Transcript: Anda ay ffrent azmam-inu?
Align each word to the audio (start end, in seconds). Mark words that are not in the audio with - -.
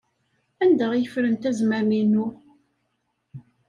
Anda 0.63 0.85
ay 0.91 1.05
ffrent 1.11 1.43
azmam-inu? 1.49 2.27